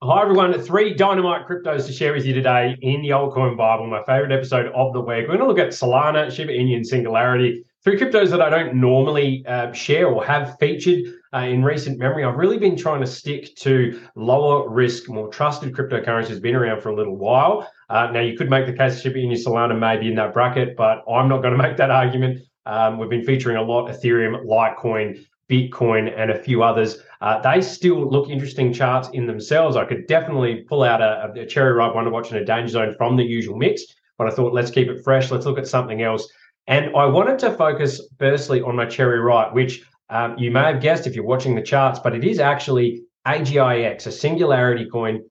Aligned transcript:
Hi, 0.00 0.22
everyone. 0.22 0.52
Three 0.62 0.94
dynamite 0.94 1.48
cryptos 1.48 1.84
to 1.86 1.92
share 1.92 2.12
with 2.12 2.24
you 2.24 2.32
today 2.32 2.78
in 2.82 3.02
the 3.02 3.08
Altcoin 3.08 3.56
Bible, 3.56 3.88
my 3.88 4.00
favorite 4.04 4.30
episode 4.30 4.70
of 4.72 4.92
the 4.92 5.00
week. 5.00 5.26
We're 5.26 5.36
going 5.36 5.40
to 5.40 5.46
look 5.48 5.58
at 5.58 5.70
Solana, 5.70 6.30
Shiba 6.30 6.52
Inu, 6.52 6.76
and 6.76 6.86
Singularity, 6.86 7.64
three 7.82 7.98
cryptos 7.98 8.30
that 8.30 8.40
I 8.40 8.48
don't 8.48 8.76
normally 8.76 9.44
uh, 9.44 9.72
share 9.72 10.06
or 10.06 10.24
have 10.24 10.56
featured 10.60 11.16
uh, 11.34 11.38
in 11.38 11.64
recent 11.64 11.98
memory. 11.98 12.22
I've 12.22 12.36
really 12.36 12.58
been 12.58 12.76
trying 12.76 13.00
to 13.00 13.08
stick 13.08 13.56
to 13.56 14.00
lower 14.14 14.70
risk, 14.70 15.08
more 15.08 15.30
trusted 15.30 15.74
cryptocurrencies, 15.74 16.40
been 16.40 16.54
around 16.54 16.80
for 16.80 16.90
a 16.90 16.94
little 16.94 17.16
while. 17.16 17.68
Uh, 17.90 18.08
now, 18.12 18.20
you 18.20 18.38
could 18.38 18.48
make 18.48 18.66
the 18.66 18.72
case 18.72 19.00
Shiba 19.00 19.18
Inu, 19.18 19.32
Solana 19.32 19.76
maybe 19.76 20.06
in 20.06 20.14
that 20.14 20.32
bracket, 20.32 20.76
but 20.76 21.02
I'm 21.12 21.28
not 21.28 21.42
going 21.42 21.54
to 21.56 21.60
make 21.60 21.76
that 21.76 21.90
argument. 21.90 22.38
Um, 22.66 22.98
we've 22.98 23.10
been 23.10 23.24
featuring 23.24 23.56
a 23.56 23.62
lot 23.62 23.88
Ethereum, 23.88 24.46
Litecoin, 24.46 25.24
Bitcoin, 25.50 26.12
and 26.16 26.30
a 26.30 26.38
few 26.38 26.62
others. 26.62 26.98
Uh, 27.20 27.40
they 27.40 27.60
still 27.60 28.08
look 28.10 28.28
interesting 28.28 28.72
charts 28.72 29.08
in 29.12 29.26
themselves. 29.26 29.76
I 29.76 29.84
could 29.84 30.06
definitely 30.06 30.64
pull 30.68 30.82
out 30.82 31.00
a, 31.00 31.32
a 31.40 31.46
cherry 31.46 31.72
ripe 31.72 31.94
one 31.94 32.04
to 32.04 32.10
watch 32.10 32.30
in 32.30 32.36
a 32.36 32.44
danger 32.44 32.72
zone 32.72 32.94
from 32.96 33.16
the 33.16 33.24
usual 33.24 33.56
mix, 33.56 33.82
but 34.18 34.26
I 34.26 34.30
thought 34.30 34.52
let's 34.52 34.70
keep 34.70 34.88
it 34.88 35.02
fresh. 35.02 35.30
Let's 35.30 35.46
look 35.46 35.58
at 35.58 35.66
something 35.66 36.02
else. 36.02 36.30
And 36.66 36.94
I 36.94 37.06
wanted 37.06 37.38
to 37.40 37.52
focus 37.52 38.00
firstly 38.18 38.60
on 38.60 38.76
my 38.76 38.84
cherry 38.84 39.20
ripe, 39.20 39.54
which 39.54 39.82
um, 40.10 40.38
you 40.38 40.50
may 40.50 40.64
have 40.64 40.82
guessed 40.82 41.06
if 41.06 41.14
you're 41.14 41.24
watching 41.24 41.54
the 41.54 41.62
charts, 41.62 41.98
but 41.98 42.14
it 42.14 42.24
is 42.24 42.38
actually 42.38 43.02
AGIX, 43.26 44.06
a 44.06 44.12
singularity 44.12 44.88
coin, 44.88 45.22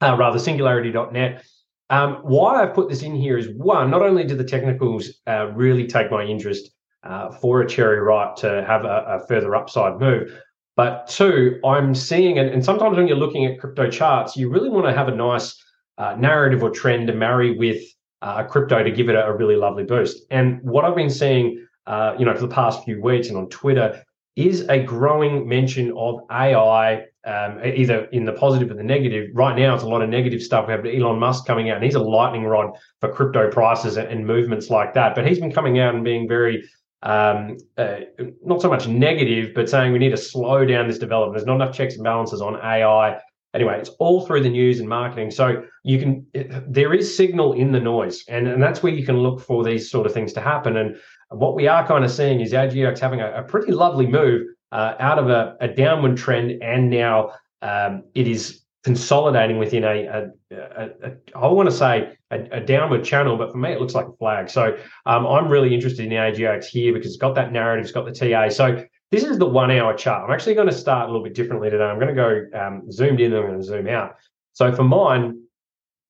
uh, 0.00 0.16
rather 0.18 0.38
SingularityNET. 0.38 1.42
Um, 1.90 2.14
why 2.22 2.62
I've 2.62 2.74
put 2.74 2.88
this 2.88 3.02
in 3.02 3.14
here 3.14 3.36
is 3.36 3.48
one, 3.50 3.90
not 3.90 4.02
only 4.02 4.24
do 4.24 4.36
the 4.36 4.44
technicals 4.44 5.20
uh, 5.26 5.48
really 5.52 5.86
take 5.86 6.10
my 6.10 6.24
interest, 6.24 6.70
uh, 7.04 7.30
for 7.30 7.60
a 7.60 7.68
cherry 7.68 8.00
ripe 8.00 8.36
to 8.36 8.64
have 8.66 8.84
a, 8.84 9.04
a, 9.06 9.26
further 9.26 9.54
upside 9.54 10.00
move. 10.00 10.40
But 10.76 11.06
two, 11.06 11.60
I'm 11.64 11.94
seeing, 11.94 12.38
and, 12.38 12.48
and 12.48 12.64
sometimes 12.64 12.96
when 12.96 13.06
you're 13.06 13.16
looking 13.16 13.44
at 13.44 13.60
crypto 13.60 13.90
charts, 13.90 14.36
you 14.36 14.48
really 14.48 14.70
want 14.70 14.86
to 14.86 14.92
have 14.92 15.08
a 15.08 15.14
nice 15.14 15.54
uh, 15.98 16.16
narrative 16.18 16.62
or 16.62 16.70
trend 16.70 17.06
to 17.08 17.14
marry 17.14 17.56
with 17.56 17.82
uh, 18.22 18.42
a 18.44 18.44
crypto 18.44 18.82
to 18.82 18.90
give 18.90 19.08
it 19.08 19.14
a, 19.14 19.26
a, 19.26 19.36
really 19.36 19.56
lovely 19.56 19.84
boost. 19.84 20.24
And 20.30 20.60
what 20.62 20.84
I've 20.84 20.96
been 20.96 21.10
seeing, 21.10 21.64
uh, 21.86 22.14
you 22.18 22.24
know, 22.24 22.34
for 22.34 22.40
the 22.40 22.48
past 22.48 22.84
few 22.84 23.00
weeks 23.00 23.28
and 23.28 23.36
on 23.36 23.48
Twitter 23.50 24.02
is 24.34 24.62
a 24.68 24.82
growing 24.82 25.46
mention 25.46 25.92
of 25.96 26.20
AI, 26.30 27.04
um, 27.24 27.60
either 27.64 28.06
in 28.06 28.24
the 28.24 28.32
positive 28.32 28.70
or 28.70 28.74
the 28.74 28.82
negative. 28.82 29.30
Right 29.34 29.56
now, 29.56 29.74
it's 29.74 29.84
a 29.84 29.88
lot 29.88 30.02
of 30.02 30.08
negative 30.08 30.42
stuff. 30.42 30.66
We 30.66 30.72
have 30.72 30.84
Elon 30.84 31.20
Musk 31.20 31.46
coming 31.46 31.70
out, 31.70 31.76
and 31.76 31.84
he's 31.84 31.94
a 31.94 32.00
lightning 32.00 32.44
rod 32.44 32.72
for 33.00 33.12
crypto 33.12 33.50
prices 33.50 33.96
and 33.96 34.26
movements 34.26 34.70
like 34.70 34.94
that. 34.94 35.14
But 35.14 35.26
he's 35.26 35.38
been 35.38 35.52
coming 35.52 35.78
out 35.78 35.94
and 35.94 36.02
being 36.02 36.26
very 36.26 36.64
um, 37.04 37.58
uh, 37.76 37.96
not 38.42 38.62
so 38.62 38.68
much 38.68 38.88
negative, 38.88 39.54
but 39.54 39.68
saying 39.68 39.92
we 39.92 39.98
need 39.98 40.10
to 40.10 40.16
slow 40.16 40.64
down 40.64 40.88
this 40.88 40.98
development. 40.98 41.36
There's 41.36 41.46
not 41.46 41.56
enough 41.56 41.74
checks 41.74 41.94
and 41.94 42.02
balances 42.02 42.40
on 42.40 42.56
AI. 42.56 43.20
Anyway, 43.54 43.78
it's 43.78 43.90
all 44.00 44.26
through 44.26 44.42
the 44.42 44.48
news 44.48 44.80
and 44.80 44.88
marketing. 44.88 45.30
So 45.30 45.62
you 45.84 45.98
can, 45.98 46.26
there 46.66 46.94
is 46.94 47.14
signal 47.14 47.52
in 47.52 47.72
the 47.72 47.78
noise, 47.78 48.24
and, 48.26 48.48
and 48.48 48.60
that's 48.60 48.82
where 48.82 48.92
you 48.92 49.04
can 49.04 49.18
look 49.18 49.40
for 49.40 49.62
these 49.62 49.90
sort 49.90 50.06
of 50.06 50.14
things 50.14 50.32
to 50.32 50.40
happen. 50.40 50.76
And 50.78 50.96
what 51.28 51.54
we 51.54 51.68
are 51.68 51.86
kind 51.86 52.04
of 52.04 52.10
seeing 52.10 52.40
is 52.40 52.52
AGX 52.52 52.98
having 52.98 53.20
a, 53.20 53.32
a 53.32 53.42
pretty 53.42 53.72
lovely 53.72 54.06
move 54.06 54.46
uh, 54.72 54.94
out 54.98 55.18
of 55.18 55.28
a, 55.28 55.56
a, 55.60 55.68
downward 55.68 56.16
trend, 56.16 56.62
and 56.62 56.90
now 56.90 57.32
um, 57.62 58.02
it 58.14 58.26
is 58.26 58.62
consolidating 58.82 59.58
within 59.58 59.84
a, 59.84 60.06
a, 60.06 60.30
a, 60.50 60.90
a 61.02 61.12
I 61.36 61.46
want 61.46 61.70
to 61.70 61.76
say 61.76 62.16
a, 62.34 62.60
downward 62.60 63.04
channel, 63.04 63.36
but 63.36 63.52
for 63.52 63.58
me 63.58 63.72
it 63.72 63.80
looks 63.80 63.94
like 63.94 64.06
a 64.06 64.12
flag. 64.12 64.50
So 64.50 64.76
um, 65.06 65.26
I'm 65.26 65.48
really 65.48 65.74
interested 65.74 66.04
in 66.04 66.10
the 66.10 66.16
AGX 66.16 66.66
here 66.66 66.92
because 66.92 67.10
it's 67.10 67.20
got 67.20 67.34
that 67.34 67.52
narrative, 67.52 67.84
it's 67.84 67.92
got 67.92 68.04
the 68.04 68.12
TA. 68.12 68.48
So 68.48 68.84
this 69.10 69.24
is 69.24 69.38
the 69.38 69.46
one 69.46 69.70
hour 69.70 69.94
chart. 69.94 70.24
I'm 70.24 70.34
actually 70.34 70.54
going 70.54 70.68
to 70.68 70.74
start 70.74 71.04
a 71.08 71.12
little 71.12 71.22
bit 71.22 71.34
differently 71.34 71.70
today. 71.70 71.84
I'm 71.84 71.98
going 71.98 72.14
to 72.14 72.50
go 72.50 72.58
um, 72.58 72.90
zoomed 72.90 73.20
in 73.20 73.32
and 73.32 73.42
I'm 73.42 73.48
going 73.48 73.60
to 73.60 73.66
zoom 73.66 73.88
out. 73.88 74.16
So 74.54 74.72
for 74.72 74.84
mine, 74.84 75.43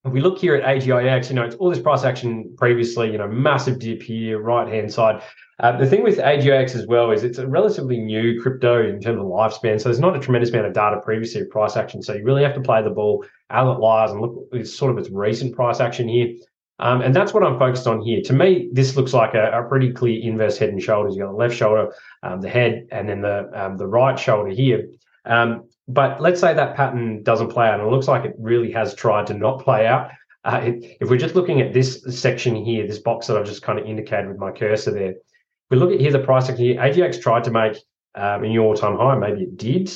if 0.04 0.12
we 0.12 0.20
look 0.20 0.38
here 0.38 0.54
at 0.54 0.64
AGIX, 0.64 1.30
you 1.30 1.34
know, 1.34 1.44
it's 1.44 1.56
all 1.56 1.70
this 1.70 1.80
price 1.80 2.04
action 2.04 2.54
previously, 2.58 3.10
you 3.10 3.16
know, 3.16 3.28
massive 3.28 3.78
dip 3.78 4.02
here, 4.02 4.38
right 4.38 4.68
hand 4.68 4.92
side. 4.92 5.22
Uh, 5.60 5.76
the 5.76 5.86
thing 5.86 6.02
with 6.02 6.18
AGIX 6.18 6.74
as 6.74 6.86
well 6.86 7.10
is 7.10 7.24
it's 7.24 7.38
a 7.38 7.46
relatively 7.46 7.98
new 7.98 8.40
crypto 8.42 8.86
in 8.86 9.00
terms 9.00 9.18
of 9.18 9.26
lifespan. 9.26 9.80
So 9.80 9.88
there's 9.88 10.00
not 10.00 10.16
a 10.16 10.20
tremendous 10.20 10.50
amount 10.50 10.66
of 10.66 10.74
data 10.74 11.00
previously 11.02 11.40
of 11.40 11.50
price 11.50 11.76
action. 11.76 12.02
So 12.02 12.12
you 12.12 12.24
really 12.24 12.42
have 12.42 12.54
to 12.54 12.60
play 12.60 12.82
the 12.82 12.90
ball 12.90 13.24
as 13.50 13.66
it 13.66 13.80
lies 13.80 14.10
and 14.10 14.20
look 14.20 14.48
at 14.52 14.66
sort 14.66 14.92
of 14.92 14.98
its 14.98 15.08
recent 15.10 15.54
price 15.54 15.80
action 15.80 16.08
here. 16.08 16.34
Um, 16.80 17.00
and 17.00 17.14
that's 17.14 17.32
what 17.32 17.44
I'm 17.44 17.58
focused 17.58 17.86
on 17.86 18.00
here. 18.00 18.20
To 18.22 18.32
me, 18.32 18.68
this 18.72 18.96
looks 18.96 19.14
like 19.14 19.34
a, 19.34 19.52
a 19.52 19.68
pretty 19.68 19.92
clear 19.92 20.20
inverse 20.20 20.58
head 20.58 20.70
and 20.70 20.82
shoulders. 20.82 21.14
You've 21.14 21.26
got 21.26 21.30
the 21.30 21.38
left 21.38 21.56
shoulder, 21.56 21.94
um, 22.24 22.40
the 22.40 22.48
head, 22.48 22.88
and 22.90 23.08
then 23.08 23.22
the 23.22 23.48
um, 23.54 23.76
the 23.76 23.86
right 23.86 24.18
shoulder 24.18 24.50
here. 24.50 24.88
Um, 25.24 25.68
but 25.88 26.20
let's 26.20 26.40
say 26.40 26.54
that 26.54 26.76
pattern 26.76 27.22
doesn't 27.22 27.48
play 27.48 27.66
out, 27.66 27.80
and 27.80 27.88
it 27.88 27.90
looks 27.90 28.08
like 28.08 28.24
it 28.24 28.34
really 28.38 28.72
has 28.72 28.94
tried 28.94 29.26
to 29.28 29.34
not 29.34 29.62
play 29.62 29.86
out. 29.86 30.10
Uh, 30.44 30.60
it, 30.64 30.96
if 31.00 31.08
we're 31.08 31.18
just 31.18 31.34
looking 31.34 31.60
at 31.60 31.72
this 31.72 32.02
section 32.08 32.54
here, 32.54 32.86
this 32.86 32.98
box 32.98 33.26
that 33.26 33.36
I've 33.36 33.46
just 33.46 33.62
kind 33.62 33.78
of 33.78 33.86
indicated 33.86 34.28
with 34.28 34.38
my 34.38 34.50
cursor 34.50 34.92
there, 34.92 35.10
if 35.10 35.18
we 35.70 35.76
look 35.78 35.92
at 35.92 36.00
here 36.00 36.12
the 36.12 36.18
pricing 36.18 36.56
here. 36.56 36.76
AGX 36.76 37.20
tried 37.20 37.44
to 37.44 37.50
make 37.50 37.76
um, 38.14 38.44
a 38.44 38.48
new 38.48 38.62
all-time 38.62 38.96
high. 38.96 39.16
Maybe 39.16 39.42
it 39.42 39.56
did. 39.56 39.90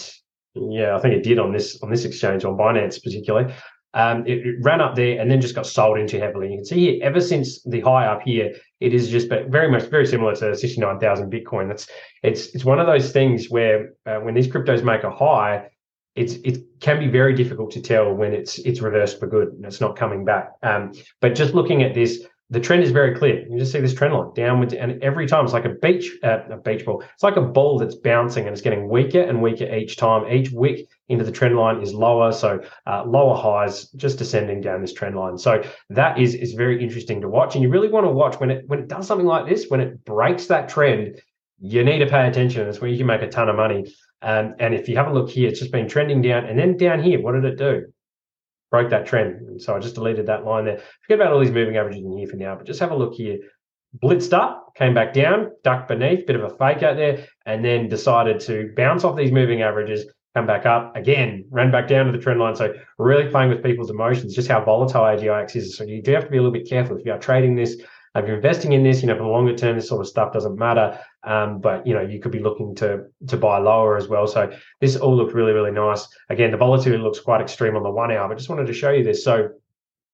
Yeah, 0.55 0.97
I 0.97 1.01
think 1.01 1.15
it 1.15 1.23
did 1.23 1.39
on 1.39 1.53
this 1.53 1.79
on 1.83 1.91
this 1.91 2.05
exchange 2.05 2.45
on 2.45 2.57
Binance 2.57 3.03
particularly. 3.03 3.55
Um, 3.95 4.27
it, 4.27 4.47
it, 4.47 4.57
ran 4.61 4.83
up 4.83 4.95
there 4.97 5.19
and 5.19 5.31
then 5.31 5.41
just 5.41 5.55
got 5.55 5.67
sold 5.67 5.99
into 5.99 6.21
heavily. 6.21 6.51
You 6.51 6.59
can 6.59 6.65
see 6.65 6.79
here, 6.79 7.01
ever 7.03 7.21
since 7.21 7.63
the 7.63 7.81
high 7.81 8.07
up 8.07 8.21
here, 8.23 8.53
it 8.81 8.93
is 8.93 9.09
just 9.09 9.29
very 9.29 9.71
much 9.71 9.85
very 9.85 10.07
similar 10.07 10.35
to 10.37 10.55
69,000 10.55 11.33
Bitcoin. 11.33 11.69
That's 11.69 11.89
it's 12.23 12.55
it's 12.55 12.65
one 12.65 12.81
of 12.81 12.87
those 12.87 13.13
things 13.13 13.49
where 13.49 13.95
uh, 14.07 14.19
when 14.19 14.35
these 14.35 14.49
cryptos 14.49 14.85
make 14.85 15.05
a 15.05 15.11
high, 15.11 15.69
it's 16.19 16.35
it 16.45 16.65
can 16.81 16.99
be 16.99 17.09
very 17.09 17.35
difficult 17.35 17.71
to 17.73 17.81
tell 17.81 18.13
when 18.13 18.33
it's 18.33 18.59
it's 18.59 18.81
reversed 18.81 19.21
for 19.21 19.27
good 19.27 19.49
and 19.49 19.65
it's 19.65 19.81
not 19.81 19.97
coming 19.97 20.25
back. 20.25 20.53
Um, 20.63 20.93
but 21.21 21.35
just 21.35 21.55
looking 21.55 21.83
at 21.83 21.95
this, 21.95 22.25
the 22.51 22.61
trend 22.61 22.83
is 22.83 22.91
very 22.91 23.15
clear. 23.17 23.47
You 23.47 23.59
just 23.59 23.73
see 23.73 23.81
this 23.81 23.95
trend 23.95 24.15
line 24.15 24.33
downwards, 24.35 24.73
and 24.73 25.03
every 25.03 25.27
time 25.27 25.45
it's 25.45 25.53
like 25.53 25.67
a 25.67 25.75
beach, 25.75 26.11
uh, 26.25 26.41
a 26.51 26.57
beach 26.57 26.85
ball. 26.85 27.03
It's 27.15 27.23
like 27.23 27.37
a 27.37 27.43
ball 27.43 27.79
that's 27.79 27.95
bouncing, 27.95 28.47
and 28.47 28.53
it's 28.53 28.63
getting 28.63 28.89
weaker 28.89 29.21
and 29.21 29.43
weaker 29.43 29.73
each 29.73 29.97
time. 29.97 30.27
Each 30.33 30.51
wick 30.51 30.89
into 31.09 31.25
the 31.25 31.33
trend 31.33 31.57
line 31.57 31.83
is 31.83 31.93
lower, 31.93 32.33
so 32.33 32.61
uh, 32.87 33.05
lower 33.07 33.37
highs, 33.37 33.89
just 33.91 34.19
descending 34.19 34.61
down 34.61 34.81
this 34.81 34.95
trend 34.95 35.15
line. 35.15 35.39
So 35.39 35.63
that 35.91 36.19
is 36.19 36.35
is 36.35 36.55
very 36.55 36.83
interesting 36.83 37.21
to 37.21 37.29
watch, 37.29 37.55
and 37.55 37.63
you 37.63 37.69
really 37.71 37.89
want 37.89 38.07
to 38.07 38.11
watch 38.11 38.41
when 38.41 38.51
it 38.51 38.65
when 38.67 38.79
it 38.81 38.89
does 38.89 39.07
something 39.07 39.27
like 39.27 39.47
this, 39.47 39.67
when 39.69 39.81
it 39.81 40.05
breaks 40.05 40.47
that 40.47 40.69
trend. 40.69 41.21
You 41.61 41.85
need 41.85 41.99
to 41.99 42.07
pay 42.07 42.29
attention. 42.29 42.69
It's 42.69 42.81
where 42.81 42.89
you 42.89 42.97
can 42.97 43.09
make 43.09 43.23
a 43.23 43.29
ton 43.29 43.49
of 43.49 43.57
money. 43.57 43.93
Um, 44.21 44.55
and 44.59 44.75
if 44.75 44.89
you 44.89 44.97
have 44.97 45.09
a 45.09 45.13
look 45.13 45.31
here, 45.31 45.49
it's 45.49 45.61
just 45.61 45.73
been 45.73 45.89
trending 45.89 46.23
down, 46.23 46.45
and 46.47 46.59
then 46.59 46.77
down 46.77 47.03
here, 47.03 47.21
what 47.21 47.33
did 47.33 47.45
it 47.45 47.57
do? 47.57 47.87
broke 48.71 48.91
that 48.91 49.07
trend. 49.07 49.63
So 49.63 49.75
I 49.75 49.79
just 49.79 49.95
deleted 49.95 50.27
that 50.27 50.45
line 50.45 50.65
there. 50.65 50.81
Forget 51.03 51.21
about 51.21 51.33
all 51.33 51.41
these 51.41 51.51
moving 51.51 51.77
averages 51.77 52.05
in 52.05 52.17
here 52.17 52.29
for 52.29 52.37
now, 52.37 52.55
but 52.55 52.67
just 52.67 52.81
have 52.81 52.91
a 52.91 52.97
look 52.97 53.15
here. 53.15 53.39
Blitzed 54.03 54.35
up, 54.35 54.75
came 54.77 54.93
back 54.93 55.15
down, 55.15 55.51
ducked 55.65 55.89
beneath, 55.89 56.27
bit 56.27 56.37
of 56.37 56.45
a 56.45 56.57
fake 56.57 56.83
out 56.83 56.97
there, 56.97 57.27
and 57.47 57.65
then 57.65 57.89
decided 57.89 58.41
to 58.41 58.73
bounce 58.77 59.05
off 59.05 59.17
these 59.17 59.33
moving 59.33 59.63
averages, 59.63 60.05
come 60.37 60.47
back 60.47 60.67
up 60.67 60.95
again, 60.95 61.47
ran 61.51 61.71
back 61.71 61.89
down 61.89 62.05
to 62.05 62.13
the 62.13 62.19
trend 62.19 62.39
line. 62.39 62.55
So 62.55 62.75
really 62.99 63.31
playing 63.31 63.49
with 63.49 63.63
people's 63.63 63.91
emotions, 63.91 64.35
just 64.35 64.49
how 64.49 64.63
volatile 64.63 65.05
AGIX 65.05 65.57
is. 65.57 65.77
So 65.77 65.85
you 65.85 66.03
do 66.03 66.13
have 66.13 66.25
to 66.25 66.31
be 66.31 66.37
a 66.37 66.43
little 66.43 66.53
bit 66.53 66.69
careful 66.69 66.99
if 66.99 67.07
you 67.07 67.13
are 67.13 67.19
trading 67.19 67.55
this 67.55 67.81
if 68.15 68.27
you're 68.27 68.37
investing 68.37 68.73
in 68.73 68.83
this, 68.83 69.03
you 69.03 69.09
know, 69.09 69.17
for 69.17 69.23
the 69.23 69.29
longer 69.29 69.55
term, 69.55 69.77
this 69.77 69.89
sort 69.89 70.01
of 70.01 70.09
stuff 70.09 70.33
doesn't 70.33 70.59
matter. 70.59 70.99
Um, 71.25 71.61
but 71.61 71.87
you 71.87 71.95
know, 71.95 72.01
you 72.01 72.21
could 72.21 72.33
be 72.33 72.39
looking 72.39 72.75
to 72.77 73.05
to 73.29 73.37
buy 73.37 73.59
lower 73.59 73.97
as 73.97 74.09
well. 74.09 74.27
So 74.27 74.51
this 74.81 74.97
all 74.97 75.17
looked 75.17 75.35
really, 75.35 75.53
really 75.53 75.71
nice. 75.71 76.09
Again, 76.31 76.51
the 76.51 76.57
volatility 76.57 77.03
looks 77.03 77.21
quite 77.21 77.41
extreme 77.41 77.77
on 77.77 77.83
the 77.83 77.91
one 77.91 78.11
hour, 78.11 78.29
but 78.29 78.39
just 78.39 78.49
wanted 78.49 78.67
to 78.67 78.73
show 78.73 78.91
you 78.91 79.05
this. 79.05 79.25
So 79.25 79.51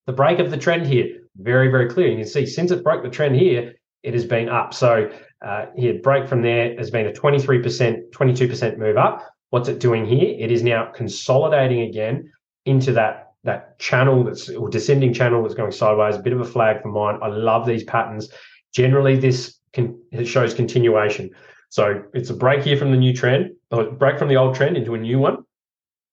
the 0.06 0.12
break 0.12 0.38
of 0.38 0.50
the 0.50 0.56
trend 0.56 0.86
here, 0.86 1.20
very, 1.36 1.68
very 1.68 1.88
clear. 1.88 2.08
You 2.08 2.16
can 2.16 2.26
see 2.26 2.46
since 2.46 2.70
it 2.70 2.82
broke 2.82 3.02
the 3.02 3.10
trend 3.10 3.36
here, 3.36 3.74
it 4.02 4.14
has 4.14 4.24
been 4.24 4.48
up. 4.48 4.74
So 4.74 5.10
uh, 5.44 5.66
here, 5.76 5.98
break 6.02 6.28
from 6.28 6.42
there 6.42 6.76
has 6.76 6.90
been 6.90 7.06
a 7.06 7.12
23%, 7.12 8.10
22% 8.10 8.78
move 8.78 8.96
up. 8.96 9.26
What's 9.50 9.68
it 9.68 9.78
doing 9.78 10.04
here? 10.04 10.34
It 10.38 10.50
is 10.50 10.62
now 10.62 10.90
consolidating 10.94 11.82
again 11.82 12.32
into 12.66 12.92
that 12.92 13.23
that 13.44 13.78
channel 13.78 14.24
that's 14.24 14.48
or 14.48 14.68
descending 14.68 15.12
channel 15.12 15.42
that's 15.42 15.54
going 15.54 15.70
sideways. 15.70 16.16
A 16.16 16.20
bit 16.20 16.32
of 16.32 16.40
a 16.40 16.44
flag 16.44 16.82
for 16.82 16.88
mine. 16.88 17.18
I 17.22 17.28
love 17.28 17.66
these 17.66 17.84
patterns. 17.84 18.30
Generally, 18.74 19.18
this 19.18 19.58
can 19.72 19.98
shows 20.24 20.54
continuation. 20.54 21.30
So 21.68 22.04
it's 22.14 22.30
a 22.30 22.34
break 22.34 22.62
here 22.62 22.76
from 22.76 22.90
the 22.90 22.96
new 22.96 23.14
trend, 23.14 23.52
or 23.70 23.90
break 23.90 24.18
from 24.18 24.28
the 24.28 24.36
old 24.36 24.54
trend 24.54 24.76
into 24.76 24.94
a 24.94 24.98
new 24.98 25.18
one. 25.18 25.44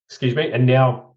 Excuse 0.09 0.35
me. 0.35 0.51
And 0.51 0.65
now, 0.65 1.13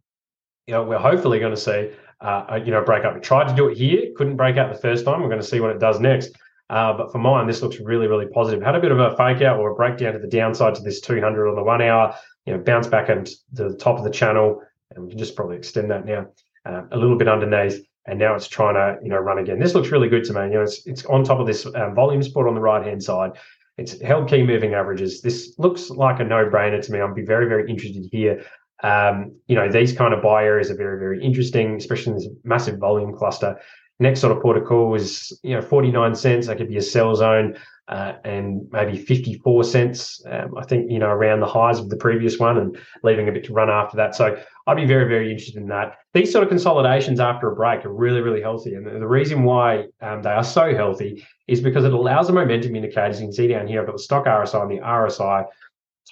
you 0.66 0.74
know, 0.74 0.84
we're 0.84 0.98
hopefully 0.98 1.40
going 1.40 1.54
to 1.54 1.60
see, 1.60 1.90
uh, 2.20 2.60
you 2.64 2.70
know, 2.70 2.84
break 2.84 3.04
up. 3.04 3.14
We 3.14 3.20
tried 3.20 3.48
to 3.48 3.54
do 3.54 3.68
it 3.68 3.76
here, 3.76 4.12
couldn't 4.16 4.36
break 4.36 4.56
out 4.56 4.72
the 4.72 4.78
first 4.78 5.04
time. 5.04 5.20
We're 5.20 5.28
going 5.28 5.40
to 5.40 5.46
see 5.46 5.60
what 5.60 5.70
it 5.70 5.80
does 5.80 5.98
next. 5.98 6.32
Uh, 6.70 6.96
but 6.96 7.10
for 7.12 7.18
mine, 7.18 7.46
this 7.46 7.62
looks 7.62 7.78
really, 7.80 8.06
really 8.06 8.26
positive. 8.26 8.62
Had 8.62 8.74
a 8.74 8.80
bit 8.80 8.92
of 8.92 8.98
a 8.98 9.16
fake 9.16 9.42
out 9.42 9.58
or 9.58 9.70
a 9.70 9.74
breakdown 9.74 10.12
to 10.12 10.18
the 10.18 10.28
downside 10.28 10.74
to 10.76 10.82
this 10.82 11.00
200 11.00 11.48
on 11.48 11.56
the 11.56 11.62
one 11.62 11.82
hour. 11.82 12.14
You 12.46 12.54
know, 12.54 12.62
bounce 12.62 12.86
back 12.86 13.08
into 13.08 13.34
the 13.52 13.74
top 13.76 13.98
of 13.98 14.04
the 14.04 14.10
channel 14.10 14.62
and 14.94 15.04
we 15.04 15.10
can 15.10 15.18
just 15.18 15.36
probably 15.36 15.56
extend 15.56 15.90
that 15.90 16.04
now 16.04 16.26
uh, 16.66 16.82
a 16.90 16.96
little 16.96 17.16
bit 17.16 17.28
underneath. 17.28 17.84
And 18.06 18.18
now 18.18 18.34
it's 18.34 18.48
trying 18.48 18.74
to, 18.74 19.02
you 19.02 19.08
know, 19.08 19.16
run 19.16 19.38
again. 19.38 19.58
This 19.58 19.74
looks 19.74 19.88
really 19.88 20.08
good 20.08 20.24
to 20.24 20.34
me. 20.34 20.42
You 20.42 20.54
know, 20.54 20.62
it's 20.62 20.86
it's 20.86 21.06
on 21.06 21.24
top 21.24 21.40
of 21.40 21.46
this 21.46 21.64
um, 21.66 21.94
volume 21.94 22.22
support 22.22 22.48
on 22.48 22.54
the 22.54 22.60
right 22.60 22.86
hand 22.86 23.02
side. 23.02 23.32
It's 23.78 24.00
held 24.00 24.28
key 24.28 24.42
moving 24.42 24.74
averages. 24.74 25.22
This 25.22 25.54
looks 25.58 25.88
like 25.88 26.20
a 26.20 26.24
no 26.24 26.44
brainer 26.44 26.84
to 26.84 26.92
me. 26.92 27.00
I'd 27.00 27.14
be 27.14 27.24
very 27.24 27.48
very 27.48 27.68
interested 27.68 28.06
here. 28.12 28.44
Um, 28.82 29.36
you 29.46 29.56
know, 29.56 29.70
these 29.70 29.94
kind 29.94 30.12
of 30.12 30.22
buy 30.22 30.44
areas 30.44 30.70
are 30.70 30.76
very, 30.76 30.98
very 30.98 31.24
interesting, 31.24 31.76
especially 31.76 32.12
in 32.12 32.18
this 32.18 32.28
massive 32.44 32.78
volume 32.78 33.16
cluster. 33.16 33.58
Next 33.98 34.20
sort 34.20 34.36
of 34.36 34.42
port 34.42 34.58
of 34.58 34.64
call 34.66 34.94
is, 34.94 35.38
you 35.42 35.54
know, 35.54 35.62
49 35.62 36.14
cents. 36.14 36.46
That 36.48 36.58
could 36.58 36.68
be 36.68 36.76
a 36.76 36.82
sell 36.82 37.14
zone 37.14 37.56
uh, 37.88 38.14
and 38.24 38.66
maybe 38.72 38.96
54 38.96 39.64
cents, 39.64 40.22
um, 40.30 40.56
I 40.56 40.64
think, 40.64 40.90
you 40.90 40.98
know, 40.98 41.08
around 41.08 41.40
the 41.40 41.46
highs 41.46 41.78
of 41.78 41.90
the 41.90 41.96
previous 41.96 42.38
one 42.38 42.56
and 42.56 42.78
leaving 43.02 43.28
a 43.28 43.32
bit 43.32 43.44
to 43.44 43.52
run 43.52 43.68
after 43.68 43.96
that. 43.98 44.14
So 44.14 44.36
I'd 44.66 44.76
be 44.76 44.86
very, 44.86 45.06
very 45.06 45.30
interested 45.30 45.56
in 45.56 45.68
that. 45.68 45.96
These 46.14 46.32
sort 46.32 46.44
of 46.44 46.48
consolidations 46.48 47.20
after 47.20 47.50
a 47.50 47.54
break 47.54 47.84
are 47.84 47.92
really, 47.92 48.22
really 48.22 48.40
healthy. 48.40 48.74
And 48.74 48.86
the 48.86 49.06
reason 49.06 49.42
why 49.42 49.84
um, 50.00 50.22
they 50.22 50.30
are 50.30 50.44
so 50.44 50.74
healthy 50.74 51.26
is 51.46 51.60
because 51.60 51.84
it 51.84 51.92
allows 51.92 52.28
the 52.28 52.32
momentum 52.32 52.74
indicators. 52.74 53.20
You 53.20 53.26
can 53.26 53.34
see 53.34 53.48
down 53.48 53.66
here, 53.66 53.80
I've 53.80 53.86
got 53.86 53.96
the 53.96 54.02
Stoch 54.02 54.24
RSI 54.24 54.62
and 54.62 54.70
the 54.70 54.82
RSI 54.82 55.44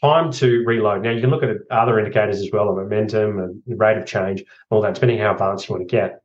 time 0.01 0.31
to 0.33 0.65
reload. 0.67 1.03
Now 1.03 1.11
you 1.11 1.23
can 1.23 1.31
look 1.31 1.43
at 1.43 1.57
other 1.71 1.99
indicators 1.99 2.41
as 2.41 2.51
well, 2.53 2.67
the 2.67 2.83
momentum 2.83 3.39
and 3.39 3.63
the 3.67 3.77
rate 3.77 3.97
of 3.97 4.05
change, 4.05 4.45
all 4.69 4.83
that, 4.83 4.95
depending 4.95 5.19
how 5.19 5.33
advanced 5.33 5.69
you 5.69 5.75
want 5.75 5.89
to 5.89 5.91
get. 5.91 6.21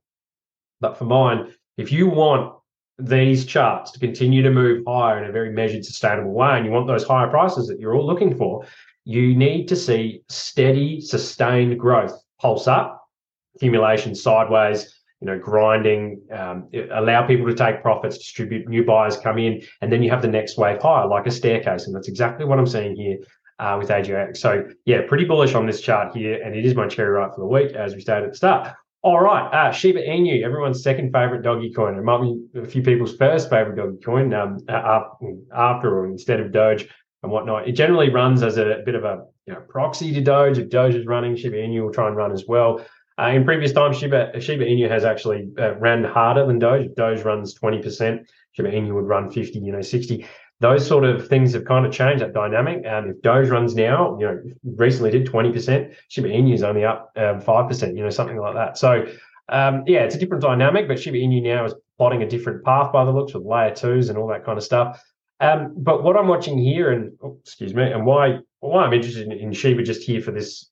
But 0.81 0.97
for 0.97 1.05
mine, 1.05 1.53
if 1.77 1.91
you 1.91 2.07
want 2.07 2.56
these 2.99 3.45
charts 3.45 3.91
to 3.91 3.99
continue 3.99 4.41
to 4.41 4.49
move 4.49 4.83
higher 4.87 5.23
in 5.23 5.29
a 5.29 5.31
very 5.31 5.51
measured, 5.51 5.85
sustainable 5.85 6.31
way, 6.31 6.57
and 6.57 6.65
you 6.65 6.71
want 6.71 6.87
those 6.87 7.03
higher 7.03 7.27
prices 7.27 7.67
that 7.67 7.79
you're 7.79 7.95
all 7.95 8.05
looking 8.05 8.35
for, 8.35 8.65
you 9.05 9.35
need 9.35 9.67
to 9.67 9.75
see 9.75 10.21
steady, 10.29 10.99
sustained 10.99 11.79
growth, 11.79 12.19
pulse 12.39 12.67
up, 12.67 13.07
accumulation 13.55 14.15
sideways, 14.15 14.93
you 15.21 15.27
know, 15.27 15.39
grinding, 15.39 16.21
um, 16.31 16.69
allow 16.91 17.25
people 17.25 17.45
to 17.47 17.53
take 17.53 17.81
profits, 17.81 18.17
distribute, 18.17 18.67
new 18.67 18.83
buyers 18.83 19.17
come 19.17 19.37
in, 19.37 19.61
and 19.81 19.91
then 19.91 20.03
you 20.03 20.09
have 20.09 20.21
the 20.21 20.27
next 20.27 20.57
wave 20.57 20.81
higher, 20.81 21.07
like 21.07 21.25
a 21.25 21.31
staircase. 21.31 21.87
And 21.87 21.95
that's 21.95 22.07
exactly 22.07 22.45
what 22.45 22.59
I'm 22.59 22.67
seeing 22.67 22.95
here 22.95 23.17
uh, 23.59 23.77
with 23.79 23.89
AGX. 23.89 24.37
So, 24.37 24.67
yeah, 24.85 25.01
pretty 25.07 25.25
bullish 25.25 25.55
on 25.55 25.65
this 25.65 25.81
chart 25.81 26.15
here, 26.15 26.41
and 26.43 26.55
it 26.55 26.65
is 26.65 26.75
my 26.75 26.87
cherry 26.87 27.09
ripe 27.09 27.33
for 27.33 27.41
the 27.41 27.47
week, 27.47 27.73
as 27.73 27.95
we 27.95 28.01
stated 28.01 28.25
at 28.25 28.31
the 28.31 28.37
start. 28.37 28.75
All 29.07 29.21
right, 29.21 29.47
uh, 29.53 29.71
Shiba 29.71 30.01
Inu, 30.01 30.43
everyone's 30.43 30.83
second 30.83 31.13
favorite 31.13 31.41
doggy 31.41 31.71
coin. 31.71 31.97
It 31.97 32.03
might 32.03 32.21
be 32.21 32.59
a 32.59 32.65
few 32.65 32.81
people's 32.81 33.15
first 33.15 33.49
favorite 33.49 33.77
doggy 33.77 34.03
coin 34.03 34.33
um, 34.33 34.57
after 34.67 35.97
or 35.97 36.07
instead 36.07 36.41
of 36.41 36.51
Doge 36.51 36.89
and 37.23 37.31
whatnot. 37.31 37.69
It 37.69 37.71
generally 37.71 38.09
runs 38.09 38.43
as 38.43 38.57
a 38.57 38.81
bit 38.85 38.95
of 38.95 39.05
a 39.05 39.23
you 39.45 39.53
know, 39.53 39.61
proxy 39.69 40.13
to 40.13 40.19
Doge. 40.19 40.57
If 40.57 40.69
Doge 40.69 40.93
is 40.95 41.05
running, 41.05 41.37
Shiba 41.37 41.55
Inu 41.55 41.83
will 41.83 41.93
try 41.93 42.09
and 42.09 42.17
run 42.17 42.33
as 42.33 42.43
well. 42.49 42.85
Uh, 43.17 43.27
in 43.27 43.45
previous 43.45 43.71
times, 43.71 43.97
Shiba, 43.97 44.41
Shiba 44.41 44.65
Inu 44.65 44.89
has 44.89 45.05
actually 45.05 45.51
uh, 45.57 45.75
ran 45.75 46.03
harder 46.03 46.45
than 46.45 46.59
Doge. 46.59 46.87
If 46.87 46.95
Doge 46.95 47.21
runs 47.21 47.57
20%, 47.57 48.25
Shiba 48.51 48.69
Inu 48.69 48.93
would 48.93 49.05
run 49.05 49.29
50, 49.29 49.57
you 49.57 49.71
know, 49.71 49.79
60 49.79 50.25
those 50.59 50.87
sort 50.87 51.03
of 51.03 51.27
things 51.27 51.53
have 51.53 51.65
kind 51.65 51.85
of 51.85 51.91
changed 51.91 52.23
that 52.23 52.33
dynamic. 52.33 52.83
And 52.85 53.11
if 53.11 53.21
Doge 53.21 53.49
runs 53.49 53.75
now, 53.75 54.17
you 54.19 54.25
know, 54.25 54.41
recently 54.63 55.11
did 55.11 55.27
20%, 55.27 55.95
Shiba 56.07 56.29
Inu 56.29 56.53
is 56.53 56.63
only 56.63 56.83
up 56.83 57.11
um, 57.15 57.41
5%, 57.41 57.95
you 57.95 58.03
know, 58.03 58.09
something 58.09 58.37
like 58.37 58.55
that. 58.55 58.77
So, 58.77 59.05
um, 59.49 59.83
yeah, 59.85 59.99
it's 59.99 60.15
a 60.15 60.17
different 60.17 60.41
dynamic, 60.41 60.87
but 60.87 60.99
Shiba 60.99 61.17
Inu 61.17 61.43
now 61.43 61.65
is 61.65 61.75
plotting 61.97 62.23
a 62.23 62.29
different 62.29 62.63
path 62.63 62.91
by 62.91 63.05
the 63.05 63.11
looks 63.11 63.33
with 63.33 63.43
layer 63.43 63.73
twos 63.73 64.09
and 64.09 64.17
all 64.17 64.27
that 64.27 64.45
kind 64.45 64.57
of 64.57 64.63
stuff. 64.63 65.03
Um, 65.39 65.73
but 65.77 66.03
what 66.03 66.17
I'm 66.17 66.27
watching 66.27 66.57
here, 66.57 66.91
and 66.91 67.11
oh, 67.23 67.37
excuse 67.41 67.73
me, 67.73 67.83
and 67.83 68.05
why 68.05 68.39
why 68.59 68.83
I'm 68.83 68.93
interested 68.93 69.27
in, 69.27 69.31
in 69.33 69.53
Shiba 69.53 69.83
just 69.83 70.01
here 70.01 70.21
for 70.21 70.31
this 70.31 70.71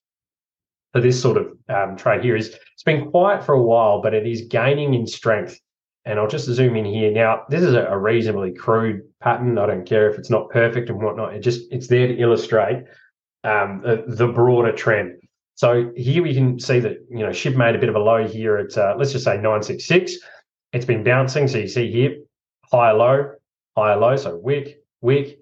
for 0.92 1.00
this 1.00 1.20
sort 1.20 1.36
of 1.36 1.52
um, 1.68 1.96
trade 1.96 2.24
here 2.24 2.34
is 2.34 2.48
it's 2.72 2.82
been 2.82 3.10
quiet 3.10 3.44
for 3.44 3.54
a 3.54 3.62
while, 3.62 4.02
but 4.02 4.14
it 4.14 4.26
is 4.26 4.42
gaining 4.48 4.94
in 4.94 5.06
strength. 5.06 5.60
And 6.06 6.18
I'll 6.18 6.28
just 6.28 6.46
zoom 6.46 6.76
in 6.76 6.84
here. 6.84 7.10
Now, 7.10 7.42
this 7.48 7.62
is 7.62 7.74
a, 7.74 7.98
reasonably 7.98 8.52
crude 8.52 9.02
pattern. 9.20 9.58
I 9.58 9.66
don't 9.66 9.84
care 9.84 10.08
if 10.08 10.18
it's 10.18 10.30
not 10.30 10.48
perfect 10.50 10.88
and 10.88 11.02
whatnot. 11.02 11.34
It 11.34 11.40
just 11.40 11.62
it's 11.72 11.88
there 11.88 12.06
to 12.06 12.16
illustrate 12.16 12.84
um, 13.42 13.82
the, 13.84 14.28
broader 14.28 14.72
trend. 14.72 15.20
So 15.56 15.90
here 15.96 16.22
we 16.22 16.32
can 16.32 16.60
see 16.60 16.78
that 16.80 16.98
you 17.10 17.18
know 17.18 17.30
SHIB 17.30 17.56
made 17.56 17.74
a 17.74 17.78
bit 17.78 17.88
of 17.88 17.96
a 17.96 17.98
low 17.98 18.26
here 18.26 18.56
at 18.56 18.78
uh, 18.78 18.94
let's 18.96 19.12
just 19.12 19.24
say 19.24 19.34
966. 19.34 20.16
It's 20.72 20.84
been 20.84 21.02
bouncing. 21.02 21.48
So 21.48 21.58
you 21.58 21.68
see 21.68 21.90
here 21.90 22.16
higher 22.70 22.94
low, 22.94 23.32
higher 23.76 23.96
low. 23.96 24.16
So 24.16 24.36
wick, 24.36 24.82
wick, 25.00 25.40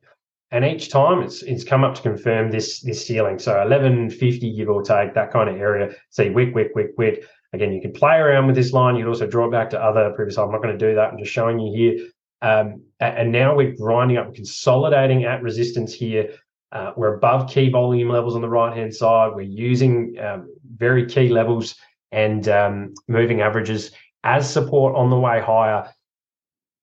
and 0.51 0.65
each 0.65 0.89
time 0.89 1.23
it's 1.23 1.43
it's 1.43 1.65
come 1.65 1.85
up 1.85 1.95
to 1.97 2.03
confirm 2.03 2.51
this 2.51 2.81
this 2.81 3.07
ceiling. 3.07 3.39
So 3.39 3.53
1150 3.53 4.57
give 4.57 4.69
or 4.69 4.83
take 4.83 5.15
that 5.15 5.33
kind 5.33 5.49
of 5.49 5.57
area. 5.57 5.95
See 6.11 6.31
wick, 6.31 6.55
wick, 6.55 6.73
wick, 6.75 6.91
wick. 6.97 7.25
Again, 7.53 7.73
you 7.73 7.81
can 7.81 7.93
play 7.93 8.17
around 8.17 8.47
with 8.47 8.57
this 8.57 8.73
line. 8.73 8.97
You'd 8.97 9.07
also 9.07 9.27
draw 9.27 9.47
it 9.47 9.53
back 9.53 9.71
to 9.71 9.81
other 9.81 10.13
previous. 10.17 10.39
I'm 10.39 10.51
not 10.51 10.63
going 10.63 10.77
to 10.77 10.89
do 10.89 10.95
that. 10.97 11.13
I'm 11.13 11.19
just 11.19 11.33
showing 11.33 11.61
you 11.61 11.73
here. 11.77 12.09
Um, 12.43 12.83
and 13.01 13.33
now 13.33 13.55
we're 13.55 13.75
grinding 13.77 14.19
up, 14.19 14.35
consolidating 14.35 15.25
at 15.25 15.43
resistance 15.43 15.95
here. 15.95 16.31
Uh, 16.73 16.93
we're 16.97 17.17
above 17.17 17.49
key 17.49 17.71
volume 17.71 18.09
levels 18.09 18.35
on 18.35 18.43
the 18.43 18.49
right 18.49 18.77
hand 18.77 18.93
side. 18.93 19.33
We're 19.35 19.43
using 19.43 20.17
um, 20.19 20.53
very 20.77 21.07
key 21.07 21.29
levels 21.29 21.77
and 22.11 22.49
um, 22.49 22.95
moving 23.07 23.41
averages 23.41 23.93
as 24.25 24.51
support 24.51 24.97
on 24.97 25.11
the 25.11 25.19
way 25.19 25.41
higher. 25.41 25.89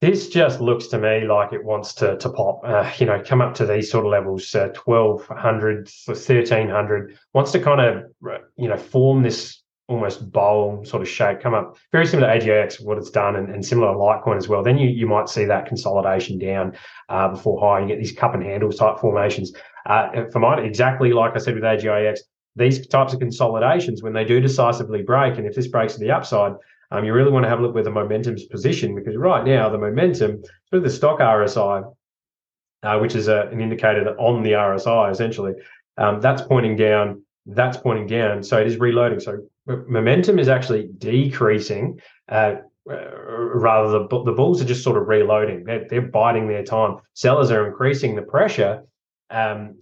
This 0.01 0.29
just 0.29 0.59
looks 0.59 0.87
to 0.87 0.97
me 0.97 1.27
like 1.27 1.53
it 1.53 1.63
wants 1.63 1.93
to 1.95 2.17
to 2.17 2.29
pop, 2.29 2.61
uh, 2.65 2.91
you 2.97 3.05
know, 3.05 3.21
come 3.23 3.39
up 3.39 3.53
to 3.55 3.67
these 3.67 3.91
sort 3.91 4.05
of 4.05 4.11
levels, 4.11 4.53
uh, 4.55 4.69
1200, 4.83 5.89
1300, 6.05 7.19
wants 7.33 7.51
to 7.51 7.59
kind 7.59 7.81
of, 7.81 8.05
you 8.57 8.67
know, 8.67 8.77
form 8.77 9.21
this 9.21 9.61
almost 9.87 10.31
bowl 10.31 10.83
sort 10.85 11.01
of 11.01 11.09
shape 11.09 11.41
come 11.41 11.53
up 11.53 11.77
very 11.91 12.07
similar 12.07 12.27
to 12.33 12.45
AGX 12.45 12.81
what 12.83 12.97
it's 12.97 13.09
done 13.09 13.35
and, 13.35 13.49
and 13.53 13.65
similar 13.65 13.91
to 13.91 13.97
Litecoin 13.97 14.37
as 14.37 14.47
well. 14.47 14.63
Then 14.63 14.77
you 14.77 14.89
you 14.89 15.05
might 15.05 15.29
see 15.29 15.45
that 15.45 15.67
consolidation 15.67 16.39
down 16.39 16.75
uh, 17.09 17.27
before 17.27 17.59
high. 17.59 17.81
You 17.81 17.87
get 17.87 17.99
these 17.99 18.11
cup 18.11 18.33
and 18.33 18.43
handles 18.43 18.77
type 18.77 18.99
formations. 18.99 19.53
Uh, 19.85 20.25
for 20.31 20.39
mine 20.39 20.59
exactly 20.59 21.11
like 21.11 21.35
I 21.35 21.39
said 21.39 21.55
with 21.55 21.63
AGIX 21.63 22.19
these 22.55 22.85
types 22.87 23.13
of 23.13 23.19
consolidations 23.19 24.03
when 24.03 24.13
they 24.13 24.25
do 24.25 24.39
decisively 24.39 25.01
break 25.01 25.37
and 25.37 25.47
if 25.47 25.55
this 25.55 25.67
breaks 25.67 25.93
to 25.93 25.99
the 25.99 26.11
upside 26.11 26.53
um, 26.91 27.05
you 27.05 27.13
really 27.13 27.31
want 27.31 27.43
to 27.43 27.49
have 27.49 27.59
a 27.59 27.61
look 27.61 27.73
where 27.73 27.83
the 27.83 27.91
momentum's 27.91 28.45
positioned 28.45 28.95
because 28.95 29.15
right 29.17 29.45
now 29.45 29.69
the 29.69 29.77
momentum 29.77 30.41
through 30.69 30.81
the 30.81 30.89
Stoch 30.89 31.19
RSI 31.19 31.93
uh, 32.83 32.97
which 32.99 33.15
is 33.15 33.27
a, 33.27 33.47
an 33.51 33.61
indicator 33.61 34.03
that 34.03 34.17
on 34.17 34.43
the 34.43 34.51
RSI 34.51 35.11
essentially 35.11 35.53
um, 35.97 36.21
that's 36.21 36.41
pointing 36.41 36.75
down 36.75 37.23
that's 37.45 37.77
pointing 37.77 38.07
down. 38.07 38.43
So 38.43 38.59
it 38.59 38.67
is 38.67 38.77
reloading. 38.77 39.19
So 39.19 39.39
momentum 39.65 40.39
is 40.39 40.47
actually 40.47 40.89
decreasing. 40.97 41.99
Uh, 42.29 42.55
rather, 42.85 43.91
the 43.91 44.23
the 44.23 44.31
bulls 44.31 44.61
are 44.61 44.65
just 44.65 44.83
sort 44.83 44.97
of 44.97 45.07
reloading. 45.07 45.63
They're, 45.63 45.85
they're 45.89 46.01
biding 46.01 46.47
their 46.47 46.63
time. 46.63 46.97
Sellers 47.13 47.51
are 47.51 47.67
increasing 47.67 48.15
the 48.15 48.21
pressure, 48.21 48.83
um, 49.29 49.79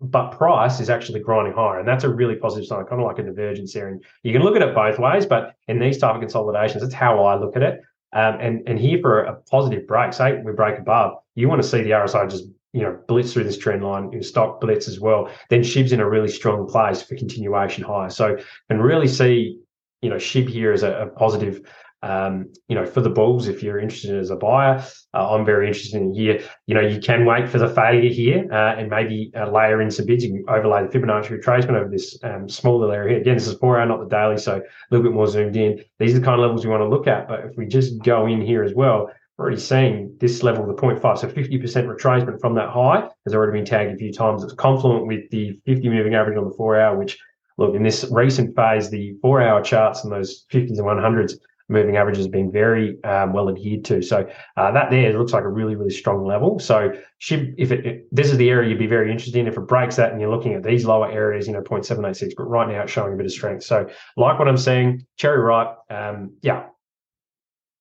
but 0.00 0.30
price 0.32 0.80
is 0.80 0.90
actually 0.90 1.20
grinding 1.20 1.54
higher, 1.54 1.78
and 1.78 1.88
that's 1.88 2.04
a 2.04 2.08
really 2.08 2.36
positive 2.36 2.66
sign, 2.66 2.84
kind 2.84 3.00
of 3.00 3.06
like 3.06 3.18
a 3.18 3.22
divergence 3.22 3.72
there. 3.72 3.88
And 3.88 4.04
you 4.22 4.32
can 4.32 4.42
look 4.42 4.56
at 4.56 4.62
it 4.62 4.74
both 4.74 4.98
ways, 4.98 5.24
but 5.26 5.54
in 5.68 5.78
these 5.78 5.98
type 5.98 6.14
of 6.14 6.20
consolidations, 6.20 6.82
that's 6.82 6.94
how 6.94 7.24
I 7.24 7.38
look 7.38 7.56
at 7.56 7.62
it. 7.62 7.80
Um, 8.12 8.38
and 8.40 8.68
and 8.68 8.78
here 8.78 8.98
for 9.00 9.24
a 9.24 9.34
positive 9.42 9.86
break, 9.86 10.12
say 10.12 10.40
we 10.42 10.52
break 10.52 10.78
above, 10.78 11.14
you 11.34 11.48
want 11.48 11.62
to 11.62 11.68
see 11.68 11.82
the 11.82 11.90
RSI 11.90 12.30
just 12.30 12.44
you 12.72 12.82
know 12.82 12.98
blitz 13.08 13.32
through 13.32 13.44
this 13.44 13.58
trend 13.58 13.82
line, 13.82 14.10
you 14.12 14.18
know, 14.18 14.22
stock 14.22 14.60
blitz 14.60 14.86
as 14.86 15.00
well, 15.00 15.30
then 15.48 15.62
SHIB's 15.62 15.92
in 15.92 16.00
a 16.00 16.08
really 16.08 16.28
strong 16.28 16.68
place 16.68 17.02
for 17.02 17.16
continuation 17.16 17.82
higher. 17.82 18.10
So 18.10 18.36
and 18.68 18.82
really 18.82 19.08
see 19.08 19.58
you 20.02 20.10
know 20.10 20.16
SHIB 20.16 20.48
here 20.48 20.72
as 20.72 20.82
a, 20.82 20.92
a 20.92 21.06
positive. 21.06 21.62
Um, 22.06 22.52
you 22.68 22.76
know, 22.76 22.86
for 22.86 23.00
the 23.00 23.10
bulls, 23.10 23.48
if 23.48 23.64
you're 23.64 23.80
interested 23.80 24.16
as 24.16 24.30
a 24.30 24.36
buyer, 24.36 24.84
uh, 25.12 25.34
I'm 25.34 25.44
very 25.44 25.66
interested 25.66 26.00
in 26.00 26.14
here. 26.14 26.40
You 26.66 26.74
know, 26.76 26.80
you 26.80 27.00
can 27.00 27.24
wait 27.24 27.48
for 27.48 27.58
the 27.58 27.68
failure 27.68 28.08
here 28.08 28.46
uh, 28.52 28.76
and 28.76 28.88
maybe 28.88 29.32
uh, 29.36 29.50
layer 29.50 29.82
in 29.82 29.90
some 29.90 30.06
bids. 30.06 30.22
You 30.22 30.30
can 30.30 30.44
overlay 30.48 30.86
the 30.86 30.88
Fibonacci 30.88 31.40
retracement 31.40 31.74
over 31.74 31.90
this 31.90 32.16
um, 32.22 32.48
small 32.48 32.88
area 32.92 33.14
here. 33.14 33.20
Again, 33.22 33.34
this 33.34 33.48
is 33.48 33.58
four 33.58 33.80
hour, 33.80 33.86
not 33.86 33.98
the 33.98 34.08
daily, 34.08 34.38
so 34.38 34.58
a 34.58 34.62
little 34.92 35.04
bit 35.04 35.14
more 35.14 35.26
zoomed 35.26 35.56
in. 35.56 35.82
These 35.98 36.14
are 36.14 36.20
the 36.20 36.24
kind 36.24 36.40
of 36.40 36.42
levels 36.42 36.64
we 36.64 36.70
want 36.70 36.82
to 36.82 36.88
look 36.88 37.08
at. 37.08 37.26
But 37.26 37.40
if 37.40 37.56
we 37.56 37.66
just 37.66 38.00
go 38.04 38.26
in 38.26 38.40
here 38.40 38.62
as 38.62 38.72
well, 38.72 39.10
we're 39.36 39.46
already 39.46 39.60
seeing 39.60 40.16
this 40.20 40.44
level, 40.44 40.64
the 40.64 40.74
0.5, 40.74 41.18
so 41.18 41.28
50% 41.28 41.60
retracement 41.92 42.40
from 42.40 42.54
that 42.54 42.70
high 42.70 43.08
has 43.24 43.34
already 43.34 43.58
been 43.58 43.66
tagged 43.66 43.92
a 43.92 43.98
few 43.98 44.12
times. 44.12 44.44
It's 44.44 44.52
confluent 44.54 45.08
with 45.08 45.28
the 45.30 45.58
50 45.66 45.88
moving 45.88 46.14
average 46.14 46.38
on 46.38 46.48
the 46.48 46.54
four 46.56 46.78
hour, 46.80 46.96
which 46.96 47.18
look 47.58 47.74
in 47.74 47.82
this 47.82 48.06
recent 48.12 48.54
phase, 48.54 48.90
the 48.90 49.16
four 49.20 49.42
hour 49.42 49.60
charts 49.60 50.04
and 50.04 50.12
those 50.12 50.46
50s 50.52 50.78
and 50.78 50.86
100s 50.86 51.34
moving 51.68 51.96
averages 51.96 52.28
been 52.28 52.50
very 52.50 53.02
um, 53.04 53.32
well 53.32 53.48
adhered 53.48 53.84
to. 53.86 54.02
So 54.02 54.28
uh, 54.56 54.70
that 54.72 54.90
there 54.90 55.18
looks 55.18 55.32
like 55.32 55.44
a 55.44 55.48
really, 55.48 55.74
really 55.74 55.90
strong 55.90 56.24
level. 56.24 56.58
So 56.58 56.92
should, 57.18 57.54
if 57.58 57.72
it, 57.72 57.86
it, 57.86 58.08
this 58.12 58.30
is 58.30 58.38
the 58.38 58.50
area 58.50 58.70
you'd 58.70 58.78
be 58.78 58.86
very 58.86 59.10
interested 59.10 59.38
in, 59.38 59.46
if 59.46 59.56
it 59.56 59.66
breaks 59.66 59.96
that 59.96 60.12
and 60.12 60.20
you're 60.20 60.30
looking 60.30 60.54
at 60.54 60.62
these 60.62 60.84
lower 60.84 61.10
areas, 61.10 61.46
you 61.46 61.52
know, 61.52 61.62
0.786, 61.62 62.32
but 62.36 62.44
right 62.44 62.68
now 62.68 62.82
it's 62.82 62.92
showing 62.92 63.12
a 63.12 63.16
bit 63.16 63.26
of 63.26 63.32
strength. 63.32 63.64
So 63.64 63.88
like 64.16 64.38
what 64.38 64.48
I'm 64.48 64.56
seeing, 64.56 65.06
cherry 65.16 65.38
ripe, 65.38 65.76
um, 65.90 66.36
yeah, 66.42 66.66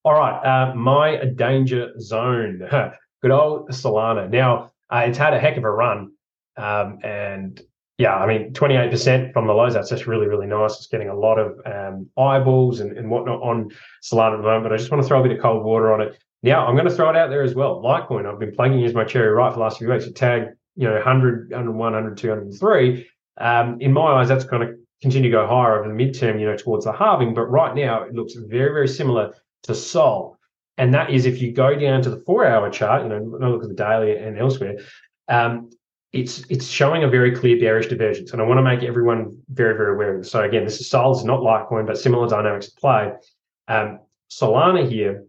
all 0.04 0.14
right, 0.14 0.40
uh, 0.46 0.76
my 0.76 1.26
danger 1.36 1.92
zone. 2.00 2.62
Good 3.22 3.32
old 3.32 3.70
Solana. 3.70 4.30
Now, 4.30 4.72
uh, 4.94 5.04
it's 5.08 5.18
had 5.18 5.34
a 5.34 5.40
heck 5.40 5.58
of 5.58 5.64
a 5.64 5.72
run. 5.72 6.12
Um, 6.58 7.00
and 7.04 7.60
yeah, 7.98 8.16
I 8.16 8.28
mean, 8.28 8.52
28% 8.52 9.32
from 9.32 9.48
the 9.48 9.54
lows, 9.54 9.74
that's 9.74 9.90
just 9.90 10.06
really, 10.06 10.28
really 10.28 10.48
nice. 10.48 10.76
It's 10.76 10.88
getting 10.88 11.08
a 11.08 11.16
lot 11.16 11.40
of 11.40 11.60
um, 11.66 12.10
eyeballs 12.18 12.82
and, 12.82 12.98
and 12.98 13.10
whatnot 13.10 13.42
on 13.42 13.72
Solana 14.04 14.34
at 14.34 14.38
the 14.38 14.44
moment. 14.44 14.64
But 14.64 14.74
I 14.74 14.78
just 14.78 14.92
want 14.92 15.02
to 15.02 15.08
throw 15.08 15.22
a 15.22 15.24
bit 15.24 15.32
of 15.32 15.42
cold 15.42 15.64
water 15.64 15.94
on 15.94 16.02
it. 16.02 16.22
Now, 16.44 16.68
I'm 16.68 16.76
going 16.76 16.88
to 16.88 16.94
throw 16.94 17.10
it 17.10 17.16
out 17.16 17.30
there 17.30 17.42
as 17.42 17.56
well. 17.56 17.82
Litecoin, 17.82 18.26
I've 18.26 18.40
been 18.40 18.54
plugging 18.54 18.84
as 18.84 18.94
my 18.94 19.06
cherry 19.06 19.30
ripe 19.30 19.54
for 19.54 19.60
the 19.60 19.64
last 19.64 19.78
few 19.78 19.90
weeks. 19.90 20.06
It 20.06 20.16
tagged, 20.16 20.56
you 20.76 20.88
know, 20.88 20.94
100, 20.96 21.52
101, 21.52 21.78
102, 21.78 22.28
103. 22.28 23.08
Um, 23.38 23.78
in 23.80 23.94
my 23.94 24.02
eyes, 24.02 24.28
that's 24.28 24.44
going 24.44 24.68
to 24.68 24.76
continue 25.02 25.32
to 25.32 25.38
go 25.38 25.48
higher 25.48 25.80
over 25.80 25.88
the 25.88 25.96
midterm, 25.96 26.40
you 26.40 26.48
know, 26.48 26.58
towards 26.58 26.84
the 26.84 26.92
halving. 26.92 27.34
But 27.34 27.46
right 27.46 27.74
now, 27.74 28.04
it 28.04 28.14
looks 28.14 28.34
very, 28.34 28.74
very 28.74 28.90
similar 28.90 29.34
to 29.64 29.74
Sol. 29.74 30.38
And 30.78 30.94
that 30.94 31.12
is 31.12 31.26
if 31.26 31.42
you 31.42 31.54
go 31.54 31.76
down 31.76 32.02
to 32.02 32.10
the 32.10 32.22
four 32.26 32.46
hour 32.46 32.70
chart, 32.70 33.04
you 33.04 33.10
know, 33.10 33.20
look 33.20 33.64
at 33.64 33.70
the 33.70 33.76
daily 33.76 34.18
and 34.18 34.38
elsewhere, 34.38 34.80
um, 35.30 35.70
it's 36.16 36.44
it's 36.50 36.66
showing 36.66 37.04
a 37.04 37.08
very 37.08 37.36
clear 37.36 37.60
bearish 37.60 37.88
divergence. 37.88 38.32
And 38.32 38.42
I 38.42 38.46
want 38.46 38.58
to 38.58 38.64
make 38.64 38.84
everyone 38.84 39.38
very, 39.50 39.76
very 39.76 39.94
aware 39.94 40.16
of 40.16 40.22
this. 40.22 40.32
So 40.32 40.42
again, 40.44 40.64
this 40.64 40.80
is 40.80 40.90
Sol's 40.90 41.24
not 41.24 41.42
Litecoin, 41.42 41.86
but 41.86 41.98
similar 41.98 42.28
dynamics 42.28 42.72
to 42.72 42.80
play. 42.80 43.12
Um, 43.68 44.00
Solana 44.32 44.90
here, 44.90 45.26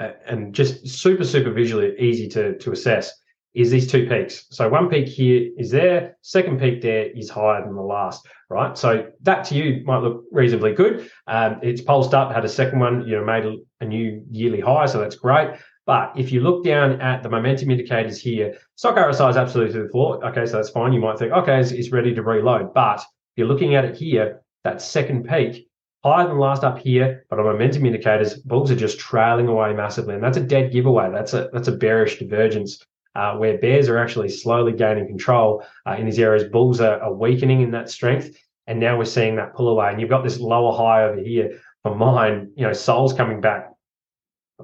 uh, 0.00 0.12
and 0.26 0.54
just 0.54 0.86
super, 0.86 1.24
super 1.24 1.50
visually 1.50 1.98
easy 1.98 2.28
to, 2.28 2.56
to 2.58 2.72
assess 2.72 3.12
is 3.54 3.70
these 3.70 3.90
two 3.90 4.06
peaks. 4.06 4.46
So 4.50 4.68
one 4.68 4.90
peak 4.90 5.08
here 5.08 5.50
is 5.56 5.70
there, 5.70 6.18
second 6.20 6.60
peak 6.60 6.82
there 6.82 7.06
is 7.06 7.30
higher 7.30 7.64
than 7.64 7.74
the 7.74 7.80
last, 7.80 8.26
right? 8.50 8.76
So 8.76 9.08
that 9.22 9.46
to 9.46 9.54
you 9.54 9.82
might 9.86 10.02
look 10.02 10.24
reasonably 10.30 10.74
good. 10.74 11.10
Um, 11.26 11.60
it's 11.62 11.80
pulsed 11.80 12.12
up, 12.12 12.34
had 12.34 12.44
a 12.44 12.50
second 12.50 12.80
one, 12.80 13.08
you 13.08 13.16
know, 13.16 13.24
made 13.24 13.44
a 13.80 13.84
new 13.86 14.22
yearly 14.30 14.60
high, 14.60 14.84
so 14.84 15.00
that's 15.00 15.16
great. 15.16 15.56
But 15.86 16.12
if 16.16 16.32
you 16.32 16.40
look 16.40 16.64
down 16.64 17.00
at 17.00 17.22
the 17.22 17.28
momentum 17.28 17.70
indicators 17.70 18.20
here, 18.20 18.58
Stoch 18.74 18.96
RSI 18.96 19.30
is 19.30 19.36
absolutely 19.36 19.74
to 19.74 19.84
the 19.84 19.88
floor. 19.88 20.24
Okay, 20.26 20.44
so 20.44 20.56
that's 20.56 20.70
fine. 20.70 20.92
You 20.92 21.00
might 21.00 21.18
think, 21.18 21.32
okay, 21.32 21.60
it's, 21.60 21.70
it's 21.70 21.92
ready 21.92 22.12
to 22.14 22.22
reload. 22.22 22.74
But 22.74 22.98
if 22.98 23.04
you're 23.36 23.46
looking 23.46 23.76
at 23.76 23.84
it 23.84 23.96
here, 23.96 24.42
that 24.64 24.82
second 24.82 25.28
peak, 25.28 25.68
higher 26.02 26.26
than 26.26 26.38
last 26.38 26.64
up 26.64 26.78
here, 26.78 27.24
but 27.30 27.38
on 27.38 27.44
momentum 27.44 27.86
indicators, 27.86 28.34
bulls 28.34 28.70
are 28.70 28.76
just 28.76 28.98
trailing 28.98 29.46
away 29.46 29.72
massively. 29.74 30.14
And 30.14 30.22
that's 30.22 30.36
a 30.36 30.42
dead 30.42 30.72
giveaway. 30.72 31.10
That's 31.12 31.34
a 31.34 31.50
that's 31.52 31.68
a 31.68 31.72
bearish 31.72 32.18
divergence 32.18 32.84
uh, 33.14 33.36
where 33.36 33.58
bears 33.58 33.88
are 33.88 33.98
actually 33.98 34.28
slowly 34.28 34.72
gaining 34.72 35.06
control 35.06 35.64
uh, 35.86 35.94
in 35.98 36.04
these 36.04 36.18
areas. 36.18 36.44
Bulls 36.44 36.80
are, 36.80 37.00
are, 37.00 37.14
weakening 37.14 37.62
in 37.62 37.70
that 37.70 37.90
strength, 37.90 38.36
and 38.66 38.78
now 38.78 38.98
we're 38.98 39.04
seeing 39.04 39.36
that 39.36 39.54
pull 39.54 39.68
away. 39.68 39.90
And 39.90 40.00
you've 40.00 40.10
got 40.10 40.22
this 40.22 40.38
lower 40.38 40.76
high 40.76 41.04
over 41.04 41.20
here 41.20 41.60
for 41.82 41.94
mine. 41.94 42.52
You 42.56 42.66
know, 42.66 42.72
Sol's 42.72 43.12
coming 43.12 43.40
back. 43.40 43.70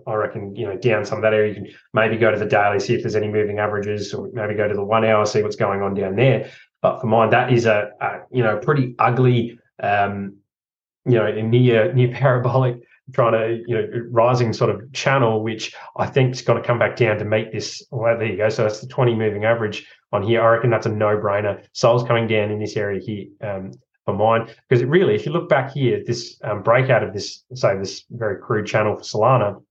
I 0.06 0.14
reckon 0.14 0.54
you 0.56 0.66
know 0.66 0.76
down 0.76 1.04
some 1.04 1.18
of 1.18 1.22
that 1.22 1.34
area. 1.34 1.50
You 1.50 1.54
can 1.54 1.68
maybe 1.92 2.16
go 2.16 2.30
to 2.30 2.38
the 2.38 2.46
daily, 2.46 2.80
see 2.80 2.94
if 2.94 3.02
there's 3.02 3.16
any 3.16 3.28
moving 3.28 3.58
averages, 3.58 4.14
or 4.14 4.28
maybe 4.32 4.54
go 4.54 4.68
to 4.68 4.74
the 4.74 4.84
one 4.84 5.04
hour, 5.04 5.26
see 5.26 5.42
what's 5.42 5.56
going 5.56 5.82
on 5.82 5.94
down 5.94 6.16
there. 6.16 6.50
But 6.80 7.00
for 7.00 7.06
mine, 7.06 7.30
that 7.30 7.52
is 7.52 7.66
a, 7.66 7.90
a 8.00 8.20
you 8.30 8.42
know 8.42 8.58
pretty 8.58 8.94
ugly, 8.98 9.58
um, 9.82 10.36
you 11.04 11.14
know, 11.14 11.30
near 11.30 11.92
near 11.92 12.08
parabolic 12.08 12.82
trying 13.12 13.32
to 13.32 13.62
you 13.66 13.74
know 13.74 13.88
rising 14.10 14.52
sort 14.52 14.70
of 14.70 14.92
channel, 14.92 15.42
which 15.42 15.74
I 15.96 16.06
think 16.06 16.34
is 16.34 16.42
going 16.42 16.60
to 16.60 16.66
come 16.66 16.78
back 16.78 16.96
down 16.96 17.18
to 17.18 17.24
meet 17.24 17.52
this. 17.52 17.82
Well, 17.90 18.18
there 18.18 18.28
you 18.28 18.36
go. 18.36 18.48
So 18.48 18.62
that's 18.62 18.80
the 18.80 18.86
20 18.86 19.14
moving 19.14 19.44
average 19.44 19.86
on 20.12 20.22
here. 20.22 20.42
I 20.42 20.46
reckon 20.48 20.70
that's 20.70 20.86
a 20.86 20.90
no 20.90 21.16
brainer. 21.16 21.64
Sol's 21.72 22.04
coming 22.04 22.26
down 22.26 22.50
in 22.50 22.58
this 22.58 22.76
area 22.76 23.00
here 23.00 23.26
um, 23.42 23.72
for 24.04 24.14
mine 24.14 24.48
because 24.68 24.82
it 24.82 24.88
really, 24.88 25.14
if 25.14 25.26
you 25.26 25.32
look 25.32 25.48
back 25.48 25.72
here, 25.72 26.02
this 26.06 26.38
um, 26.44 26.62
breakout 26.62 27.02
of 27.02 27.12
this, 27.12 27.44
say 27.54 27.76
this 27.76 28.04
very 28.10 28.40
crude 28.40 28.66
channel 28.66 28.96
for 28.96 29.02
Solana, 29.02 29.62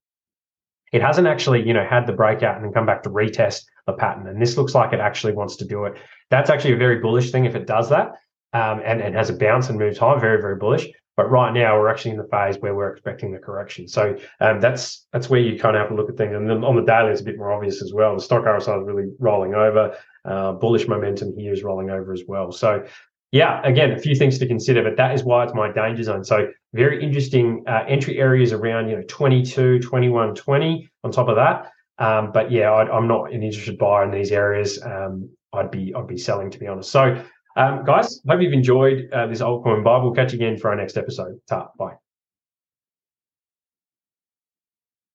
it 0.91 1.01
hasn't 1.01 1.27
actually 1.27 1.65
you 1.65 1.73
know 1.73 1.85
had 1.85 2.05
the 2.05 2.13
breakout 2.13 2.55
and 2.55 2.65
then 2.65 2.73
come 2.73 2.85
back 2.85 3.03
to 3.03 3.09
retest 3.09 3.63
the 3.87 3.93
pattern. 3.93 4.27
And 4.27 4.41
this 4.41 4.57
looks 4.57 4.75
like 4.75 4.93
it 4.93 4.99
actually 4.99 5.33
wants 5.33 5.55
to 5.57 5.65
do 5.65 5.85
it. 5.85 5.93
That's 6.29 6.49
actually 6.49 6.73
a 6.73 6.77
very 6.77 6.99
bullish 6.99 7.31
thing 7.31 7.45
if 7.45 7.55
it 7.55 7.67
does 7.67 7.89
that. 7.89 8.13
Um, 8.53 8.81
and, 8.83 8.99
and 9.01 9.15
has 9.15 9.29
a 9.29 9.33
bounce 9.33 9.69
and 9.69 9.79
moves 9.79 9.97
high, 9.97 10.19
very, 10.19 10.41
very 10.41 10.57
bullish. 10.57 10.85
But 11.15 11.31
right 11.31 11.53
now, 11.53 11.77
we're 11.77 11.89
actually 11.89 12.11
in 12.11 12.17
the 12.17 12.27
phase 12.31 12.57
where 12.59 12.75
we're 12.75 12.91
expecting 12.91 13.31
the 13.31 13.37
correction. 13.37 13.87
So 13.87 14.17
um, 14.39 14.59
that's 14.59 15.07
that's 15.13 15.29
where 15.29 15.39
you 15.39 15.59
kind 15.59 15.75
of 15.75 15.81
have 15.81 15.89
to 15.89 15.95
look 15.95 16.09
at 16.09 16.17
things. 16.17 16.35
And 16.35 16.49
then 16.49 16.63
on 16.63 16.75
the 16.75 16.81
daily, 16.81 17.11
it's 17.11 17.21
a 17.21 17.23
bit 17.23 17.37
more 17.37 17.51
obvious 17.51 17.81
as 17.81 17.93
well. 17.93 18.15
The 18.15 18.21
Stoch 18.21 18.43
RSI 18.43 18.81
is 18.81 18.87
really 18.87 19.11
rolling 19.19 19.53
over. 19.53 19.95
Uh, 20.25 20.53
bullish 20.53 20.87
momentum 20.87 21.33
here 21.37 21.53
is 21.53 21.63
rolling 21.63 21.89
over 21.89 22.13
as 22.13 22.23
well. 22.27 22.51
So 22.51 22.85
yeah, 23.31 23.61
again, 23.63 23.91
a 23.91 23.97
few 23.97 24.15
things 24.15 24.37
to 24.39 24.47
consider, 24.47 24.83
but 24.83 24.97
that 24.97 25.15
is 25.15 25.23
why 25.23 25.43
it's 25.43 25.53
my 25.53 25.71
danger 25.71 26.03
zone. 26.03 26.23
So 26.23 26.49
very 26.73 27.01
interesting 27.01 27.63
uh, 27.65 27.85
entry 27.87 28.19
areas 28.19 28.51
around, 28.51 28.89
you 28.89 28.97
know, 28.97 29.03
22, 29.07 29.79
21, 29.79 30.35
20 30.35 30.89
on 31.03 31.11
top 31.11 31.29
of 31.29 31.35
that. 31.35 31.71
Um, 31.97 32.31
but 32.33 32.51
yeah, 32.51 32.71
I, 32.71 32.97
am 32.97 33.07
not 33.07 33.31
an 33.31 33.43
interested 33.43 33.77
buyer 33.77 34.03
in 34.03 34.11
these 34.11 34.31
areas. 34.31 34.81
Um, 34.83 35.29
I'd 35.53 35.71
be 35.71 35.93
I'd 35.93 36.07
be 36.07 36.17
selling 36.17 36.49
to 36.49 36.59
be 36.59 36.67
honest. 36.67 36.91
So 36.91 37.21
um, 37.55 37.83
guys, 37.85 38.21
hope 38.27 38.41
you've 38.41 38.53
enjoyed 38.53 39.09
uh, 39.13 39.27
this 39.27 39.41
altcoin 39.41 39.83
Bible. 39.83 40.07
We'll 40.07 40.15
catch 40.15 40.33
you 40.33 40.37
again 40.39 40.57
for 40.57 40.69
our 40.69 40.75
next 40.75 40.97
episode. 40.97 41.39
Ta, 41.47 41.69
bye. 41.77 42.10